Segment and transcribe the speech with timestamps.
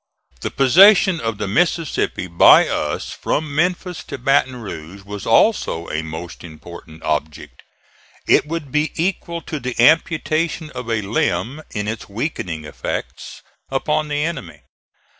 [0.39, 6.01] The possession of the Mississippi by us from Memphis to Baton Rouge was also a
[6.01, 7.61] most important object.
[8.27, 14.07] It would be equal to the amputation of a limb in its weakening effects upon
[14.07, 14.61] the enemy.